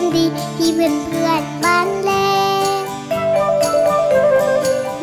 [0.00, 0.24] งดี
[0.56, 2.12] ที่เพื่อนเพื่อนบ้านแล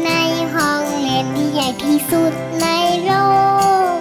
[0.06, 0.10] ใน
[0.54, 2.68] ห้องเรียนที่ใหญ่ที่สุดใน
[3.06, 3.12] โล
[3.96, 3.98] ก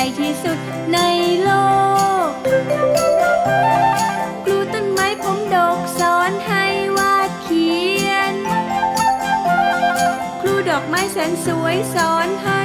[0.00, 0.58] ญ่ที่สุด
[0.94, 0.98] ใน
[1.42, 1.50] โล
[2.26, 2.30] ก
[4.44, 6.64] ครูต้นไม้ผมดกสอนให้
[6.98, 7.70] วาดเขี
[8.08, 8.34] ยน
[10.40, 12.60] ครูดอกไม้แสนสวยสอนให้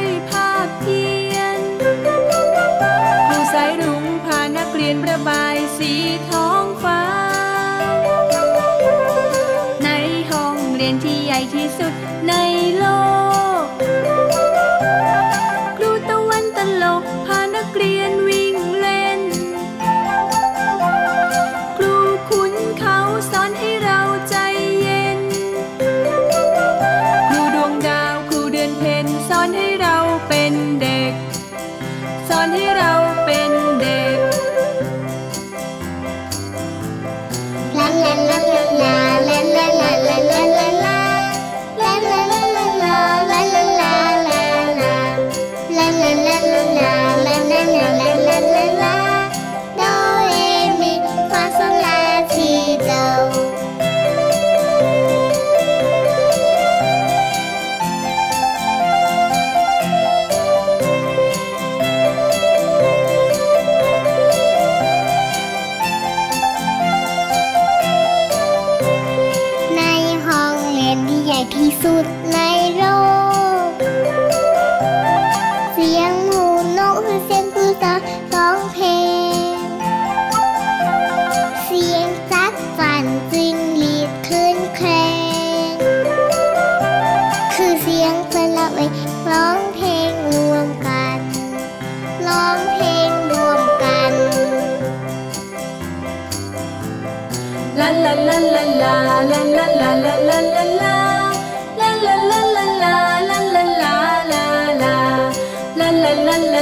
[32.58, 32.95] it out.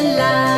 [0.03, 0.53] alive.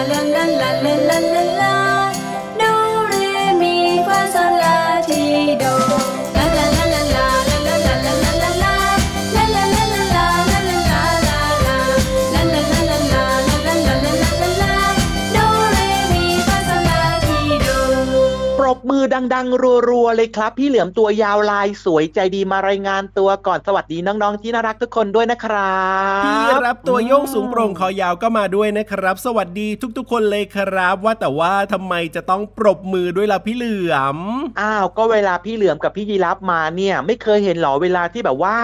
[18.96, 25.80] มือดัง ๆ รัว ๆ เลยครับ พี่เหลือมตัวยาวลายสวยใจดีมารายงานตัวก่อนสวัสดีน้อง ๆ ที่น่ารักทุกคนด้วยนะครั
[26.22, 29.68] บพี่รับตัวโยงสูงโปร่งคอยาวก็มาด้วยนะครับ สวัสดี
[29.98, 34.18] ทุก ๆ คนเลยครับ ว่าแต่ว่าทำไมจะต้องปรบมือด้วยล่ะพี่เหลือม
[34.62, 38.58] อ้าวก็เวลาพี่เหลือมกับพี่ยีรับมาเนี่ย ไม่เคยเห็นหรอเวลาที่แบบว่า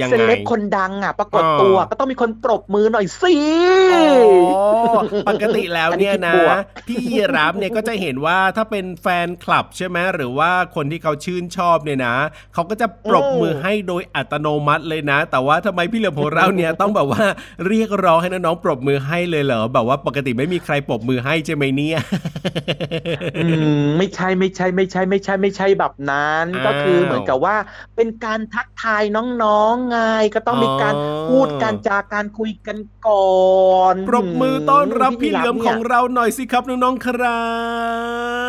[0.00, 3.34] ยังไงเซเลบคนดังอะปรากฏอ่าตัวก็ต้องมีคนปรบมือหน่อยสิ
[3.92, 4.62] อ๋อ
[5.28, 12.16] ปกติแล้วเนี่ยนะอันนี้คิดบวกพี่ยีรับเนี่ยก็จะเห็นว่าถ้าเป็นแฟนคลับใช่ไหมหรือว่าคนที่เขาชื่นชอบเนี่ยนะ
[12.54, 17.24] เขาก็จะปรบมือให้โดยอัตโนมัติเลยนะ แต่ว่าทำไมพี่เหลือมของเราเนี่ยต้องแบบว่า
[17.66, 21.98] เรียกร้องให้น้องๆปรบมือให้เลยเหรอแบบว่าปกติไม่มีใครปรบมือให้ใช่ไหมเนี่ย
[23.36, 23.46] อื
[23.80, 27.56] มไม่ใช่ไม่ใช่ไม่ใช่ไม่ใช่ไม่ใช่แบบนั้นอ้าวก็คือเหมือนกับว่า
[27.96, 29.98] เป็นการทักทายน้องๆไง
[30.34, 37.40] ก็ต้องมีการอ๋อพูดการจาการคุยกันก่อนปรบมือต้อนรับพี่เหลือมนี่ของเราหน่อยสิครับน้องๆครั
[38.36, 38.39] บบ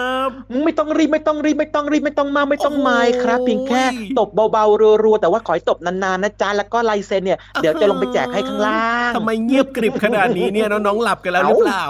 [0.65, 3.83] ไม่ต้องรีบไม่ต้องรีบไม่ต้องรีบไม่ต้องมาไม่ต้องมายครับโอ้โหเพียงแค่
[4.19, 11.85] ตบเบาๆรัวๆแต่ว่าขอให้ตบนานๆนะจ๊ะแล้วก็ลายเซ็นเนี่ยเดี๋ยวจะลงไปแจกให้ข้างล่างทำไมเงียบกริบขนาดนี้เนี่ยน้องๆหลับกันแล้วหรือเปล่า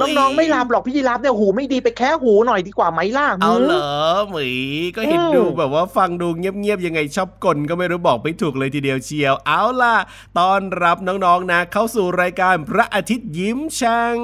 [0.00, 3.88] น้องๆไม่หลับหรอกพี่ยีรับเนี่ยหูไม่ดีไปแค่หูหน่อยดีกว่าไหมล่ะเอาเหรอ
[4.30, 4.48] หมี
[4.96, 9.96] ก็เห็นอืมดูแบบว่าฟังดูเงียบๆยังไงชอบกลก็ไม่รู้บอกไม่ถูกเลยทีเดียวเชียว เอาล่ะ
[10.38, 14.16] ต้อนรับน้องๆนะ เข้าสู่รายการพระอาทิตย์ยิ้มช่าง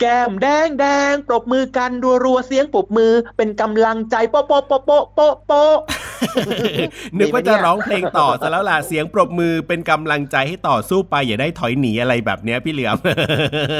[0.00, 1.90] แก้มแดงแดงปรบมือกัน
[2.24, 5.74] รัวๆเสียงปรบมือเป็นกำลังใจโป๊ะโป๊ะโป๊ะโป๊ะโป๊ะโป๊ะ
[7.18, 12.96] นึกว่าดีไหมเนี่ยจะร้องเพลงต่อซะแล้วล่ะเสียงปรบมือเป็นกำลังใจให้ต่อสู้ไปอย่าได้ถอยหนีอะไรแบบเนี้ยพี่เหลือม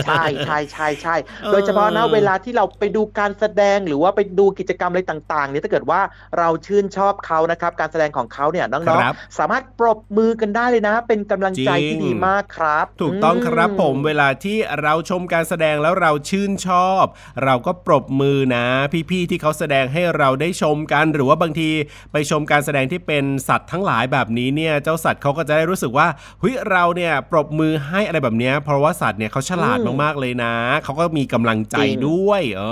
[0.07, 6.01] ใช่ใช่ใช่ใช่เออโดยเฉพาะนะเวลาที่เราไปดูการแสดงหรือว่าไปดูกิจกรรมอะไรต่างๆเนี่ยถ้าเกิดว่า
[6.39, 17.05] เราชื่นชอบเขานะครับการแสดงของเขาเนี่ยน้องครับๆสามารถปรบมือกันได้เลยนะ เป็นกำลังใจจริงที่ดีมากครับ ถูกต้องครับอืผมเวลาที่เราชมการแสดงแล้วเราชื่นชอบ
[17.45, 18.65] เราก็ปรบมือนะ
[19.11, 21.71] พี่ๆที่เขาแสดงให้เราได้ชมกัน หรือว่าบางที
[22.13, 26.07] ไปชมการแสดงที่เป็นสัตว์ทั้งหลายแบบนี้เนี่ยเจ้าสัตว์เขาก็จะได้รู้สึกว่า
[26.41, 30.55] เฮ้ยเราเนี่ยปรบมือให้อะไรแบบเนี้ยเพราะว่าสัตว์เนี่ยเขาฉลาดมากๆเลยนะ
[30.85, 31.77] เขาก็มีกำลังใจ
[32.07, 32.63] ด้วยเอ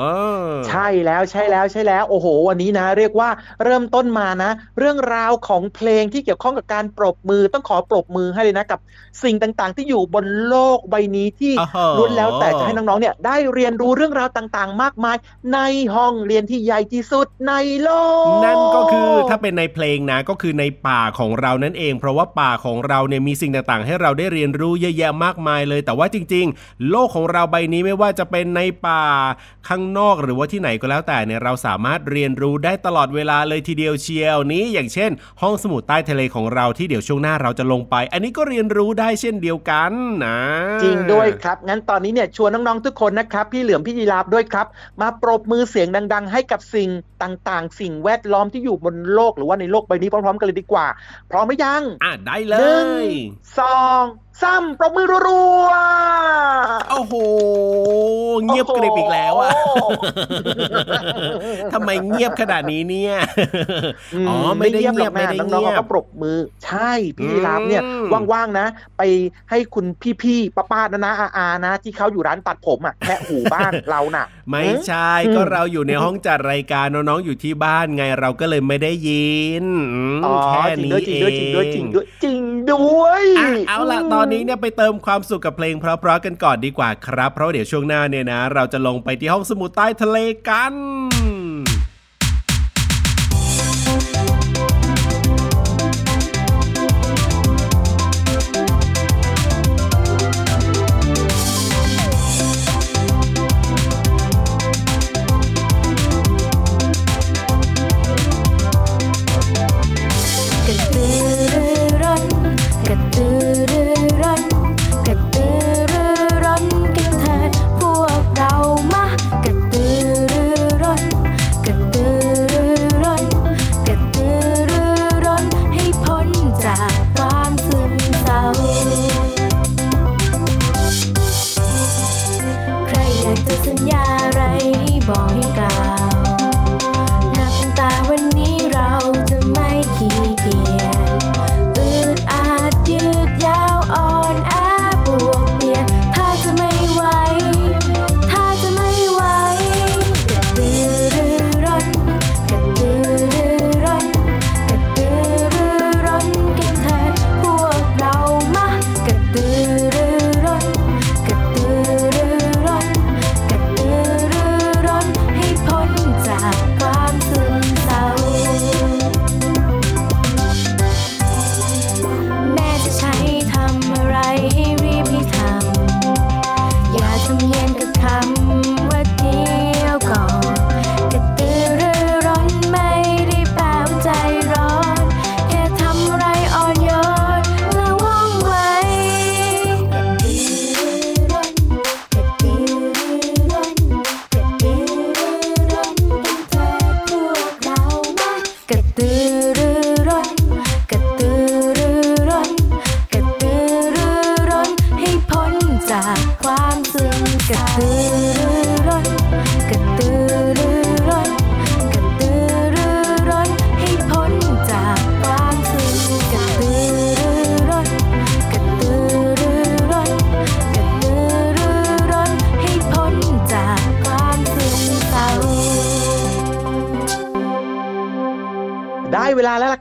[0.47, 3.31] อใช่แล้วใช่แล้วใช่แล้วโอ้โห วันนี้นะ เรียกว่า
[3.65, 8.81] เริ่มต้นมานะ เรื่องราวของเพลงที่เกี่ยวข้องกับการปรบมือต้องขอปรบมือให้เลยนะกับ
[9.23, 15.17] สิ่งต่างๆ ที่อยู่บนโลกใบนี้ที่อ้าวล้วนแล้วแต่จะให้น้องๆเนี่ยได้เรียนรู้เรื่องราวต่างๆ มากมาย
[15.55, 15.59] ใน
[15.95, 17.91] ห้องเรียนที่ใหญ่ที่สุดในโล
[18.25, 29.05] ก นั่นก็คือถ้าเป็นในเพลงนะก็คือในป่าของเรานั่นเอง เพราะว่าป่าของเราเนี่ยมีสิ่งต่างๆ ให้เราได้เรียนรู้เยอะแยะมากมายเลย แต่ว่าจริง ๆ โลกของเราใบนี้ไม่ว่าจะเป็นในป่า
[29.69, 35.11] ข้างนอกหรือว่าที่ไหนก็แล้วแต่เนี่ยเราสามารถเรียนรู้ได้ตลอดเวลาเลยทีเดียวเชียวนี้ อย่างเช่น
[35.43, 39.93] ห้องสมุดใต้ทะเลของเราที่เดี๋ยวช่วงหน้าเราจะลงไป อันนี้ก็เรียนรู้ได้เช่นเดียวกัน
[40.25, 40.39] นะ
[40.83, 44.67] จริงด้วยครับ งั้นตอนนี้เนี่ยชวนน้องๆทุกคนนะครับ พี่เหลือมพี่ยีราฟด้วยครับ
[45.01, 46.89] มาปรบมือเสียงดัง ๆ ให้กับสิ่ง
[47.23, 50.87] ต่างๆ สิ่งแวดล้อมที่อยู่บนโลกหรือว่าในโลกใบนี้พร้อม ๆ กันเลยดีกว่า
[51.31, 53.09] พร้อมไหมยัง อะได้เลหนึ่งย
[53.59, 54.03] สอง
[54.43, 57.15] สามปรบมือรัวๆโอ้โห
[58.47, 63.15] เงียบกริบอีกแล้วอะโอ้โหทำไมเงียบขนาดนี้เนี่ย
[64.29, 67.91] อ๋อไม่ได้เงียบหรไม่อกได้นะน้องๆเงียเขาบก็ปรบมือ ใช่พี่ยีรับเนี่ยอื
[68.23, 68.67] มว่างๆนะ
[68.99, 69.03] ไป
[69.51, 69.87] ให้คุณ
[70.23, 79.65] พี่ๆป้าๆนะนะอาๆนะ ที่เขาอยู่ร้านตัดผมอะแค่หูบ้านเราน่ะ ไม่ใช่อืมก็เราอยู่ในห้องจัดรายการน้องๆอยู่ที่บ้านไงเราก็เลยไม่ได้ยิน
[79.95, 90.19] อืมอ๋อแค่จริงนี้ด้วยจริงเอด้วยจริงด้วยจริงงด้วยจริงด้วยอะเอาล่ะตอนนี้เนี่ยไปเติมความสุขกับเพลงเพราะๆกันก่อนดีกว่าครับ เพราะเดี๋ยวช่วงหน้าเนี่ยนะ เราจะลงไปที่ห้องสมุดใต้ทะเล
[90.49, 90.75] กัน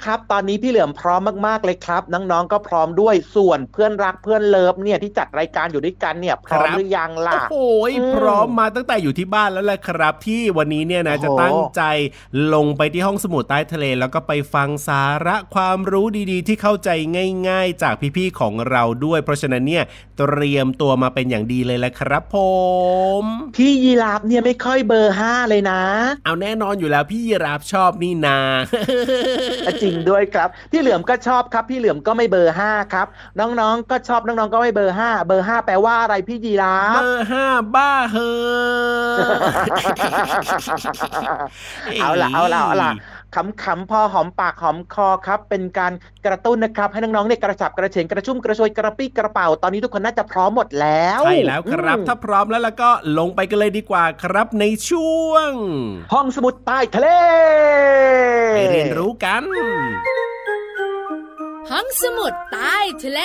[0.06, 11.82] ครับ ตอนนี้พี่เหลือมพร้อมมากๆเลยครับ น้องๆก็พร้อมด้วยส่วนเพื่อนรักเพื่อน love เนี่ยที่จัดรายการอยู่ด้วยกันเนี่ยพร้อมครับหรือยังล่ะโอ้ยอืมพร้อมมาตั้งแต่อยู่ที่บ้านแล้วแหละครับ ที่วันนี้เนี่ยนะโอ้โหจะตั้งใจ
[12.54, 16.90] ลงไปที่ห้องสมุดใต้ทะเล แล้วก็ไปฟังสาระความรู้ดีๆ ที่เข้าใจ
[17.50, 19.84] ง่าย ๆ จากพี่ๆของเราด้วย เพราะฉะนั้นเนี่ย
[20.18, 22.38] เตรียมตัวมาเป็นอย่างดีเลยแหละครับผ
[23.22, 23.24] ม
[23.56, 25.82] พี่ยีราฟเนี่ยไม่ค่อยเบอร์ห้าเลยนะ
[26.26, 28.40] เอาแน่นอนอยู่แล้วพี่ยีรับชอบนี่นา
[29.84, 33.08] จริงด้วยครับ พี่เหลือมก็ชอบครับ พี่เหลือมก็ไม่เบอร์ห้าครับ
[33.40, 39.30] น้องๆ ก็ชอบน้องๆ ก็ไม่เบอร์ห้าเบอร์ห้าแปลว่าอะไรพี่ยีราเบฟอร์ห้าบ้าเฮอ
[42.02, 42.92] เอาล่ะเอาล่ะเอาล่ะ
[43.36, 45.94] ขำๆพอหอมปากหอมคอครับ เป็นการ
[46.26, 55.52] กระตุ้นนะครับ ให้น้องๆเนี่ยกระฉับกระเฉงกระชุ่มกระชวยกระปี้กระเป๋า ตอนนี้ทุกคนน่าจะพร้อมหมดแล้วใช่แล้วครับอืมถ้าพร้อมแล้วแล้วก็ลงไปกันเลยดีกว่าครับในช่วง
[56.14, 57.08] ห้องสมุดใต้ทะเล
[58.56, 59.44] ไปเรียนรู้กัน
[61.72, 63.22] ห้องสมุดใต้ทะเล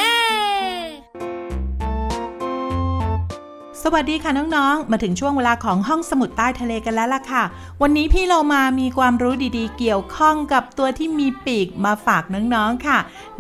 [3.87, 7.43] สวัสดีค่ะน้องๆ มาถึงช่วงเวลาของห้องสมุดใต้ทะเลกันแล้วล่ะค่ะ
[7.83, 12.99] วันนี้พี่เรามามีความรู้ดีๆ เกี่ยวข้องกับตัวที่มีปีกมาฝากน้องๆค่ะ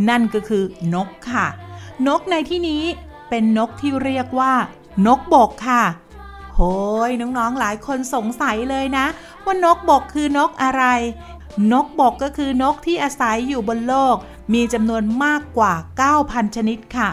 [0.08, 1.46] นั่นก็คือนกค่ะ
[2.06, 2.82] นกในที่นี้
[3.28, 4.52] เป็นนกที่เรียกว่า
[5.06, 5.82] นกบกค่ะ
[6.54, 6.60] โห
[7.08, 9.06] ยน้องๆหลายคนสงสัยเลยนะ
[9.44, 10.84] ว่านกบกคือนกอะไร
[11.72, 14.16] นกบกก็คือนกที่อาศัยอยู่บนโลก
[14.54, 15.72] มีจำนวนมากกว่า
[16.14, 17.08] 9,000 ชนิดค่ะ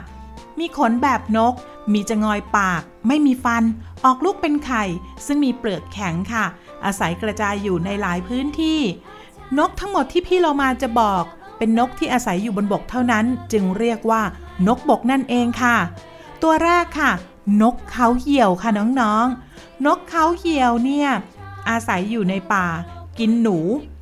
[0.60, 1.54] มีขนแบบนก
[1.94, 3.64] มีจงอยปาก ไม่มีฟัน
[4.06, 4.84] ออกลูกเป็นไข่
[5.26, 6.46] ซึ่งมีเปลือกแข็งค่ะ
[6.86, 8.80] อาศัยกระจายอยู่ในหลายพื้นที่
[9.58, 11.24] นกทั้งหมดที่พี่เรามาจะบอก
[11.58, 14.22] เป็นนกที่อาศัยอยู่บนบกเท่านั้น จึงเรียกว่า
[14.68, 15.78] นกบกนั่นเองค่ะ
[16.44, 17.12] ตัวแรกค่ะ
[17.62, 21.10] นกเขาเหี่ยวค่ะน้องๆนกเขาเหี่ยวเนี่ย
[21.70, 22.68] อาศัยอยู่ในป่า
[23.20, 23.58] กินหนู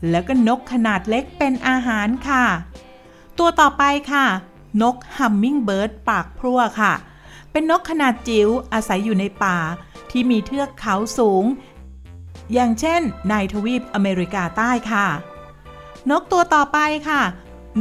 [0.10, 2.46] แล้วก็นกขนาดเล็กเป็นอาหารค่ะ
[3.38, 4.25] ตัวต่อไปค่ะ
[4.82, 6.94] นกฮัมมิงเบิร์ดปากพรั่วค่ะ
[7.51, 9.58] เป็นนกขนาดจิ๋วอาศัยอยู่ในป่า
[10.12, 11.46] ที่มีเทือกเขาสูง
[12.53, 15.08] อย่างเช่น ในทวีปอเมริกาใต้ค่ะ
[16.12, 16.77] นกตัวต่อไป
[17.10, 17.22] ค่ะ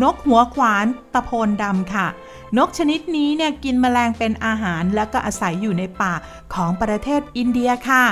[0.03, 2.07] นกหัวขวานตะโพนดำค่ะ
[2.59, 6.13] นกชนิดนี้เนี่ยกินแมลงเป็นอาหารแล้วก็อาศัยอยู่ในป่า
[6.55, 8.05] ของประเทศอินเดียค่ะ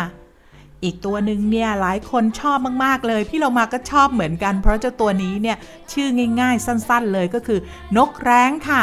[0.85, 5.57] อีกตัวหนึ่งเนี่ยหลายคนชอบมากๆเลย พี่เรามาก็ชอบเหมือนกัน เพราะเจ้าตัวนี้เนี่ย
[5.93, 6.09] ชื่อ
[6.41, 7.59] ง่าย ๆ สั้น ๆ เลยก็คือ
[7.97, 8.83] นกแร้งค่ะ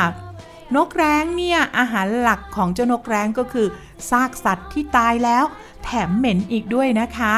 [0.75, 3.67] นกแร้งเนี่ย อาหารหลักของเจ้านกแร้งก็คือ
[4.09, 5.43] ซากสัตว์ที่ตายแล้ว
[5.83, 7.35] แถมเหม็นอีกด้วยนะคะ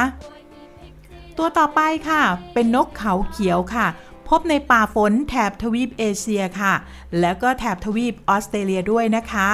[1.37, 2.21] ตัวต่อไปค่ะ
[2.53, 3.87] เป็นนกเขาเขียวค่ะ
[4.27, 6.73] พบในป่าฝนแถบทวีปเอเชียค่ะ
[7.19, 9.47] แล้วก็แถบทวีปออสเตรเลียด้วยนะคะ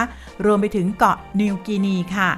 [0.45, 2.29] รวมไปถึงเกาะนิวกินีค่ะ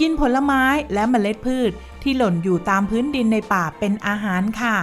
[0.00, 0.62] กินผลไม้
[0.92, 1.70] และเมล็ดพืช
[2.02, 4.76] ที่หล่นอยู่ตามพื้นดินในป่าเป็นอาหารค่ะ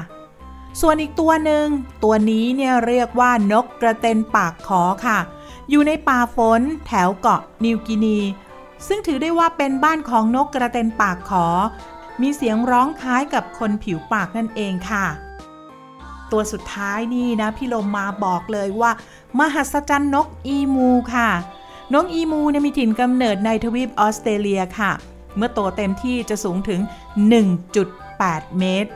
[0.81, 1.65] ส่วนอีกตัวหนึ่ง
[2.03, 5.19] ตัวนี้เนี่ยเรียกว่านกกระเต็นปากขอค่ะ
[5.69, 8.19] อยู่ในป่าฝนแถวเกาะนิวกินี
[8.87, 11.47] ซึ่งถือได้ว่าเป็นบ้านของนกกระเต็นปากขอ
[12.21, 15.05] มีเสียงร้องคล้ายกับคนผิวปากนั่นเองค่ะ
[16.31, 18.91] ตัวสุดท้ายนี่นะพี่ลมมาบอกเลยว่า
[19.39, 21.29] มหัศจรรย์นกอีมูค่ะ
[21.93, 24.91] นกอีมูเนี่ยมีถิ่นกำเนิดในทวีปออสเตรเลียค่ะ
[25.37, 26.79] เมื่อโตเต็มที่จะสูงถึง
[27.69, 28.91] 1.8 เมตร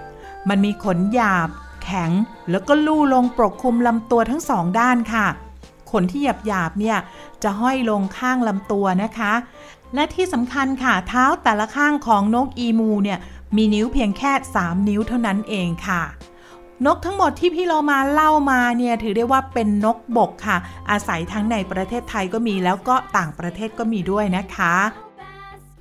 [0.50, 1.50] มันมีขนหยาบ
[1.84, 2.12] แข็ง
[2.50, 5.28] แล้วก็ลู่ลงปกคลุมลำตัวทั้งสองด้านค่ะ
[5.92, 6.98] ขนที่หยาบหยาบๆเนี่ย
[7.44, 9.34] จะห้อยลงข้างลำตัวนะคะ
[9.96, 13.20] และที่สำคัญค่ะเท้าแต่ละข้างของนกอีมูเนี่ย
[13.56, 16.04] มีนิ้วเพียงแค่ 3 นิ้วเท่านั้นเองค่ะ
[16.86, 20.58] นกทั้งหมดที่พี่เรามาเล่ามาเนี่ยถือได้ว่าเป็นนกบกค่ะ
[20.90, 24.76] อาศัยทั้งในประเทศไทยก็มีแล้วก็ต่างประเทศก็มีด้วยนะคะ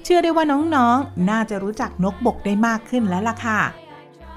[0.04, 0.44] เชื่อได้ว่า
[0.74, 3.60] น้องๆน่าจะรู้จักนกบกได้มากขึ้นแล้วล่ะค่ะ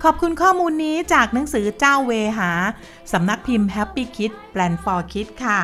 [0.03, 2.51] ขอบคุณข้อมูลนี้จากหนังสือเจ้าเวหา
[3.11, 5.59] สำนักพิมพ์ Happy Kid Plan for Kids ค่ะ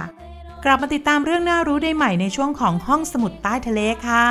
[0.63, 4.25] กลับมาติดตามเรื่องน่ารู้ได้ใหม่ในช่วงของห้องสมุดใต้ทะเลค่ะ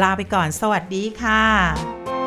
[0.00, 2.21] ลาไปก่อนสวัสดีค่ะ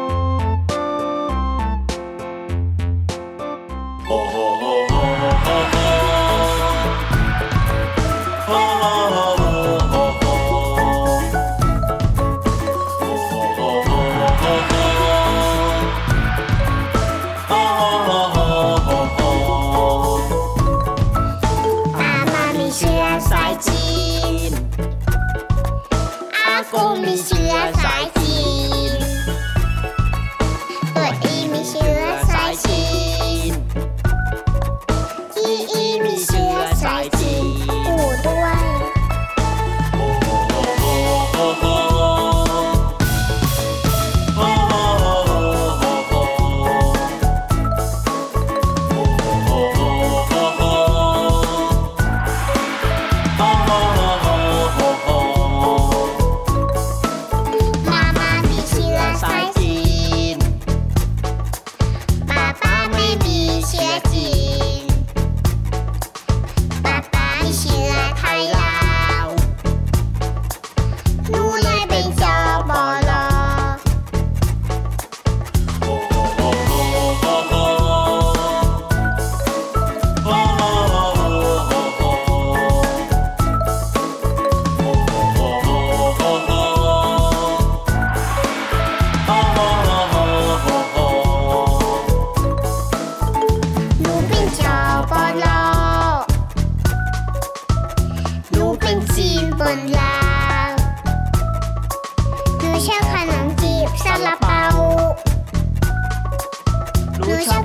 [107.27, 107.64] 有一些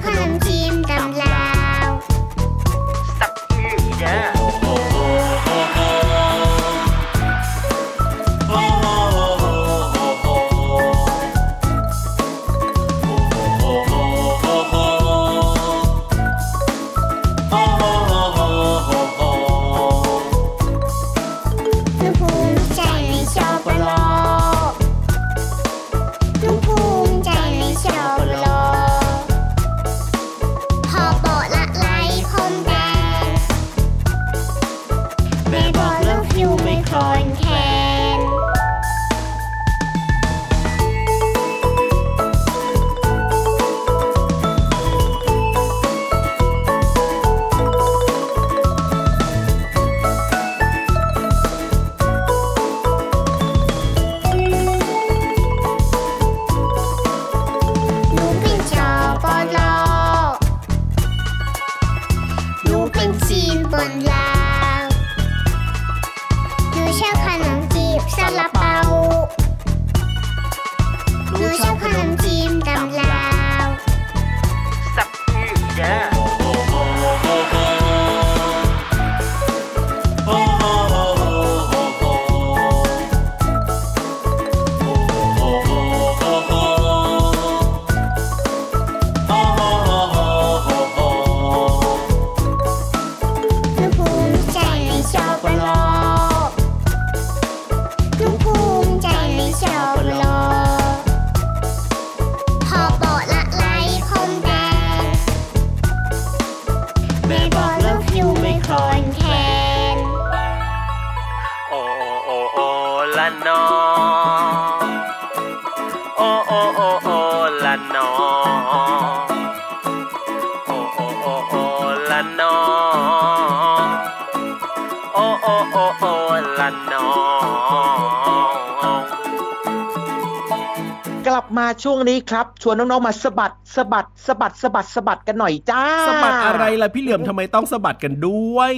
[131.82, 138.74] ช่วงนี้ครับ ชวนน้องๆมาสะบัดสะบัดสะบัดสะบัดสะบัดกันหน่อยจ้าสะบัดอะไรล่ะพี่เหลือมทำไมต้องสะบัดกันด้วย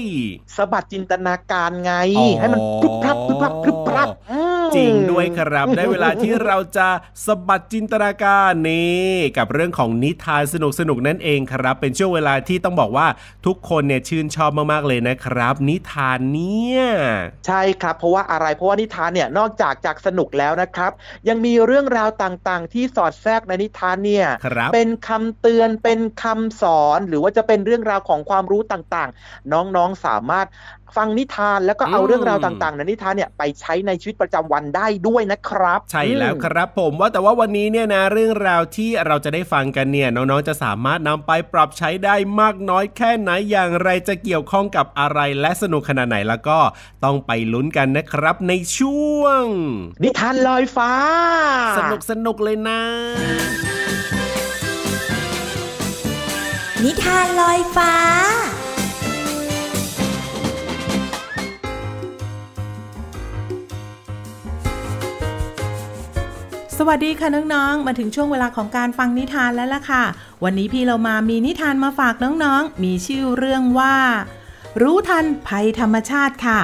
[0.56, 4.41] สะบัดจินตนาการไงอ๋อให้มันพรึบพรับพรึบพรับพรึบพรับอืม
[4.76, 6.88] จริงด้วยครับ ได้เวลาที่เราจะ
[7.26, 10.54] สะบัดจินตนาการนี่กับเรื่องของนิทานส
[10.88, 13.06] นุกๆนั่นเองครับ เป็นช่วงเวลาที่ต้องบอกว่า
[13.46, 16.82] ทุกคนเนี่ยชื่นชอบมากๆเลยนะครับ นิทานเนี่ย
[17.46, 20.92] ใช่ครับ เพราะว่าอะไรเพราะว่านิทานเนี่ยนอกจากจากสนุกแล้วนะครับ
[21.28, 30.46] ยังมีเรื่องราวต่างๆ ที่สอดแทรกในนิทานเนี่ยครับเป็นคำเตือนเป็นคำสอน หรือว่าจะเป็นเรื่องราวของความรู้ต่างๆ น้องๆสามารถ
[30.96, 46.58] ฟังนิทานแล้วก็เอาอืมเรื่องราวต่างๆในนิทานเนี่ยไปใช้ในชีวิตประจำวันได้ด้วยนะครับ ใช่แล้วอืมครับผมว่าแต่ว่าวันนี้เนี่ยนะเรื่องราวที่เราจะได้ฟังกันเนี่ยน้องๆจะสามารถนำไปปรับใช้ได้มากน้อยแค่ไหนอย่างไรจะเกี่ยวข้องกับอะไรและสนุกขนาดไหนแล้วก็
[47.04, 49.42] ต้องไปลุ้นกันนะครับในช่วง
[50.02, 50.92] นิทานลอยฟ้า
[51.78, 52.80] สนุกสนุกเลยนะ
[56.84, 57.92] นิทานลอยฟ้า
[66.88, 70.04] วัสดีค่ะน้องๆ มาถึงช่วงเวลาของการฟังนิทานแล้วล่ะค่ะ
[70.44, 73.96] วันนี้พี่เรามามีนิทานมาฝากน้องๆ มีชื่อเรื่องว่า
[74.82, 76.60] รู้ทันภัยธรรมชาติค่ะ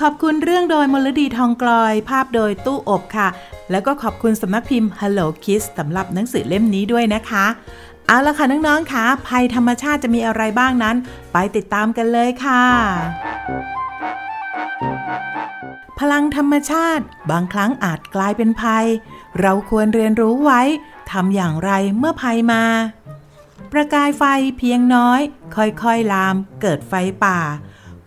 [0.00, 3.28] ขอบคุณเรื่องโดยมลดีทองกลอย ภาพโดยตู้อบค่ะ
[3.70, 7.46] แล้วก็ขอบคุณสำนักพิมพ์ Hello Kids สำหรับหนังสือเล่มนี้ด้วยนะคะ
[8.06, 10.96] เอาละค่ะน้องๆค่ะภัยธรรมชาติจะมีอะไรบ้างนั้น
[11.32, 12.64] ไปติดตามกันเลยค่ะ
[15.98, 18.86] พลังธรรมชาติ บางครั้งอาจกลายเป็นภัย
[19.40, 20.62] เราควรเรียนรู้ไว้
[21.10, 22.64] ทำอย่างไรเมื่อภัยมา
[23.72, 24.24] ประกายไฟ
[24.58, 25.20] เพียงน้อย
[25.56, 26.94] ค่อยๆลามเกิดไฟ
[27.24, 27.38] ป่า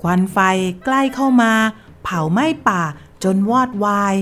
[0.02, 0.38] ควันไฟ
[0.86, 1.54] ใกล้เข้ามา
[2.04, 2.82] เผาไหม้ป่า
[3.24, 4.16] จนวอดวาย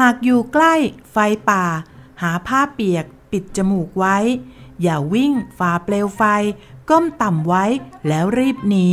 [0.00, 0.74] หากอยู่ใกล้
[1.12, 1.16] ไฟ
[1.50, 1.64] ป่า
[2.22, 4.16] หาผ้าเปียกปิดจมูกไว้
[4.82, 6.22] อย่าวิ่งฝ่าเปลวไฟ
[6.90, 7.64] ก้มต่ำไว้
[8.08, 8.88] แล้วรีบหนี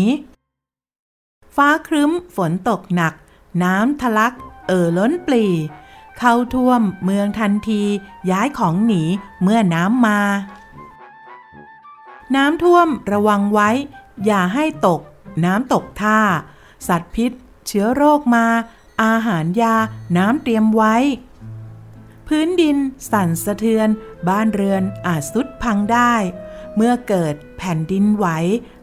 [1.56, 3.14] ฟ้าครึ้มฝนตกหนัก
[3.64, 4.34] น้ำทะลัก
[4.68, 5.46] เอ่อล้นปลี
[6.20, 7.84] เข้าท่วมเมืองทันที
[8.32, 9.04] ย้ายของหนี
[9.44, 10.20] เมื่อน้ำมา
[12.36, 13.70] น้ำท่วมระวังไว้
[14.26, 15.02] อย่าให้ตก
[15.46, 16.20] น้ำตกท่า
[16.88, 17.32] สัตว์พิษ
[17.68, 18.46] เชื้อโรคมา
[19.04, 19.76] อาหารยา
[20.18, 20.96] น้ำเตรียมไว้
[22.28, 22.78] พื้นดิน
[23.12, 23.88] สั่นสะเทือน
[24.30, 26.14] บ้านเรือนอาจสุดพังได้
[26.76, 28.26] เมื่อเกิดแผ่นดินไหว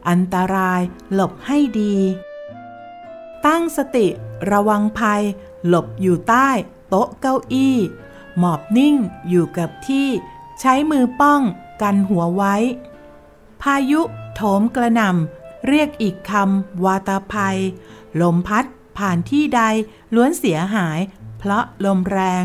[0.09, 0.81] อันตราย
[1.13, 1.97] หลบให้ดี
[3.47, 4.07] ตั้งสติ
[4.51, 5.23] ระวังภัย
[5.67, 6.51] หลบอยู่ใต้
[6.89, 7.77] โต๊ะเก้าอี้
[8.39, 8.97] หมอบนิ่ง
[9.29, 10.09] อยู่กับที่
[10.61, 11.41] ใช้มือป้อง
[11.83, 12.55] กันหัวไว้
[13.63, 14.01] พายุ
[14.35, 17.59] โถมกระหน่ำเรียกอีกคำวาตาภัย
[18.21, 18.65] ลมพัด
[18.99, 19.63] ผ่านที่ใด
[20.15, 20.99] ล้วนเสียหาย
[21.39, 22.45] เพราะลมแรง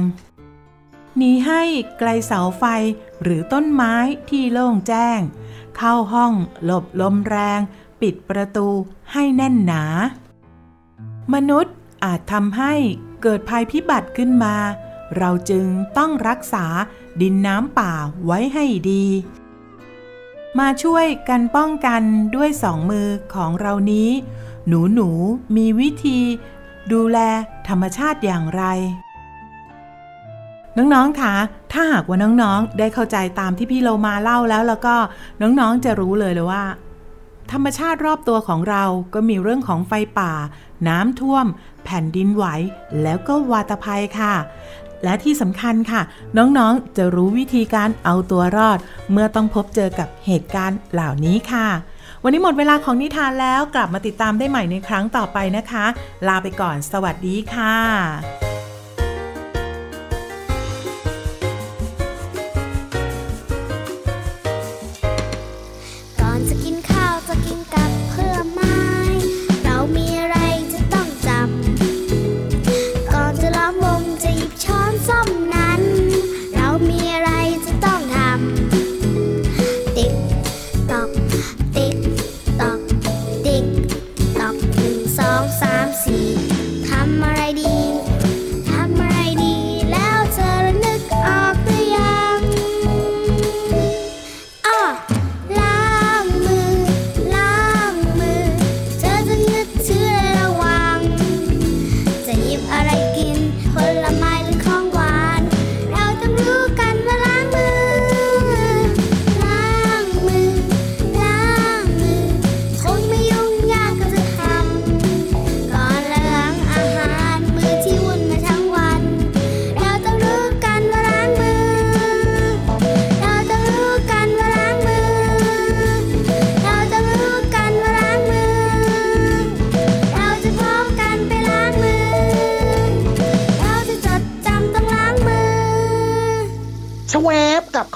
[1.17, 1.62] หนีให้
[1.99, 2.63] ไกลเสาไฟ
[3.21, 3.93] หรือต้นไม้
[4.30, 5.19] ที่โล่งแจ้ง
[5.78, 7.60] เข้าห้องหลบลมแรง
[8.02, 8.67] ปิดประตู
[9.12, 9.84] ให้แน่นหนา
[11.34, 12.73] มนุษย์อาจทำให้
[13.23, 14.55] เกิดภัยพิบัติขึ้นมา
[15.17, 15.65] เราจึง
[15.97, 16.65] ต้องรักษา
[17.21, 17.93] ดินน้ำป่า
[18.25, 19.05] ไว้ให้ดี
[20.60, 22.01] มาช่วยกันป้องกัน
[22.36, 24.10] ด้วยสองมือของเรานี้
[24.67, 25.10] หนูหนู
[25.55, 26.19] มีวิธี
[26.91, 27.17] ดูแล
[27.67, 28.63] ธรรมชาติอย่างไร
[30.77, 31.36] น้องๆคะ
[31.71, 34.95] ถ้าหากว่าน้องๆ ได้เข้าใจตามที่พี่โลมาเล่าแล้วแล้วก็
[35.41, 36.63] น้องๆจะรู้เลยเลยว่า
[37.51, 38.83] ธรรมชาติรอบตัวของเรา
[39.13, 40.33] ก็มีเรื่องของไฟป่า
[40.88, 41.45] น้ำท่วม
[41.85, 42.45] แผ่นดินไหว
[43.01, 44.35] แล้วก็วาตภัยค่ะ
[45.03, 46.01] และที่สำคัญค่ะ
[46.38, 48.79] น้องๆ จะรู้วิธีการเอาตัวรอด
[49.12, 51.67] เมื่อต้องพบเจอกับเหตุการณ์เหล่านี้ค่ะ
[52.23, 55.85] วันนี้หมดเวลาของนิทานแล้วกลับมาติดตามได้ใหม่ในครั้งต่อไปนะคะ
[56.27, 57.75] ลาไปก่อน สวัสดีค่ะ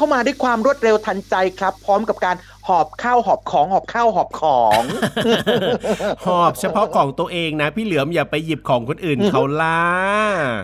[0.04, 2.36] เข้ามาด้วยความรวดเร็วทันใจครับ พร้อมกับการ
[2.68, 4.82] หอบข้าวหอบของหอบข้าวหอบของ
[6.26, 9.82] หอบเฉพาะของตัวเองนะ พี่เหลือมอย่าไปหยิบของคนอื่นเขาล่ะ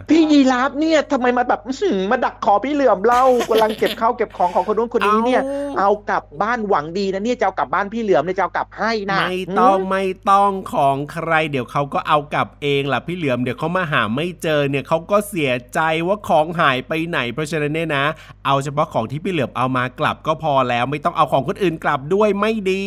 [0.10, 5.42] พี่ยีราฟเนี่ยทำไมมาแบบอื้อหือมาดักคอพี่เหลือมเล่ากำลังเก็บข้าวเก็บของของคนนู้นคนนี้เนี่ย
[5.78, 18.06] เอาเอากลับบ้านหวังดีนะเนี่ยจะเอากลับบ้านพี่เหลือมเนี่ยจะเอากลับให้นะไม่ต้องไม่ต้องของใคร เดี๋ยวเขาก็เอากลับเองล่ะพี่เหลือมเดี๋ยวเขามาหาไม่เจอเนี่ยเขาก็เสียใจว่าของหายไปไหน เพราะฉะนั้นเนี่ยนะ
[18.46, 22.86] เอาเฉพาะของที่พี่เหลือมเอามากลับก็พอแล้วไม่ต้องเอาของคนอื่นกลับด้วยไม่ดี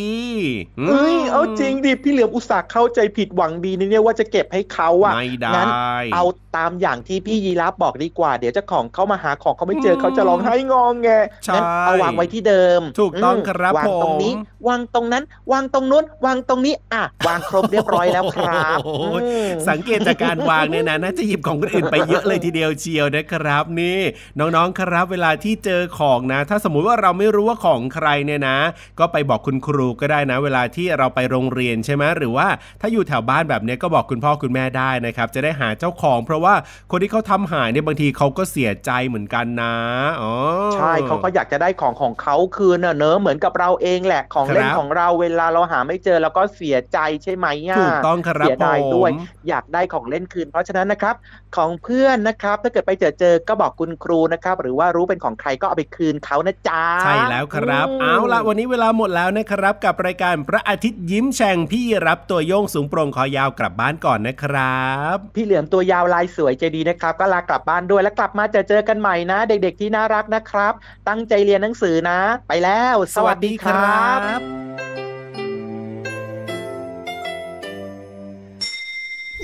[0.84, 5.68] มเอ้ยเอาจริงดิพี่เหลือมอุตส่าห์เข้าใจผิดหวังดีนะเนี่ยว่าจะเก็บให้เขาอะไม่ได้งั้น
[6.14, 6.24] เอา
[6.56, 11.08] ตามอย่างที่พี่ยีราฟบอกดีกว่า เดี๋ยวเจ้าของเขามาหาของเขาไม่เจออืมเขาจะร้องไห้งองแง
[11.44, 24.00] ใช่งั้นเอาวางไว้ที่เดิม ถูกต้องมครับวางตรงนี้ผมวางตรงนั้น วางตรงนู้น วางตรงนี้อะวางครบเรียบร้อยแล้วครับโอ้โหอืมสังเกตจากการวางเนี่ยนะน่าจะหยิบของคนอื่นไปเยอะเลยทีเดียวเชียวนะครับนี่
[24.38, 28.58] น้องๆครับเวลาที่เจอของนะ ถ้าสมมุติว่าเราไม่รู้ว่าของใครเนี่ยนะ
[28.98, 32.48] ก็ไปบอกคุณครูก็ได้นะ เวลาที่เราไปโรงเรียนใช่ไหมหรือว่า
[32.80, 36.54] ถ้าอยู่แถวบ้านแบบเนี้ยก็บอกคุณพ่อคุณแม่ได้นะครับ จะได้หาเจ้าของ เพราะว่า
[36.90, 39.74] คนที่เขาทำหายเนี่ยบางทีเขาก็เสียใจเหมือนกันนะ
[40.22, 40.34] อ๋อ
[40.74, 49.10] ใช่เขาก็อยากจะได้ของของเขาคืนน่ะเนอะเหมือนกับเราเองแหละของเล่นครับของเราเวลาเราหาไม่เจอแล้วก็เสียใจใช่ไหมอะถูกต้องครับเสียดายผมด้วย
[49.48, 51.14] อยากได้ของเล่นคืน เพราะฉะนั้นนะครับ
[51.56, 70.72] ของเพื่อนนะครับ ถ้าเกิดไปเจอเจอก็บอกคุณครูนะครับ หรือว่ารู้เป็นของใครก็เอาไปคืนเขานะจ๊ะใช่แล้วครับมเอาละวันนี้เวลาหมดแล้วนะครับ กับรายการพระอาทิตย์ยิ้มแฉ่งพี่รับตัวโยงสูงโปร่งคอยาวกลับบ้านก่อนนะครับ พี่เหลือมตัวยาวลายสวยใจดีนะครับ ก็ลากลับบ้านด้วยแล้วกลับมาเจอเจอกันใหม่นะ เด็กๆที่น่ารักนะครับ
[71.08, 72.18] ตั้งใจเรียนหนังสือนะ
[72.48, 74.40] ไปแล้ว สวัสดีครับ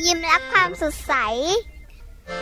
[0.04, 1.14] ยิ้มรับความสดใส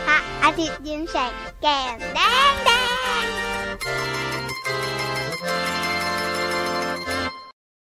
[0.05, 1.31] พระอาทิตย์ยิ้มแฉก
[1.61, 2.19] แก้มแด
[2.51, 2.71] งแด